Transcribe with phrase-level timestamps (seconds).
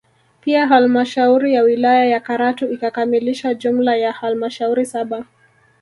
[0.41, 5.25] Pia halmashauri ya wilaya ya Karatu ikikamilisha jumla ya halmashauri saba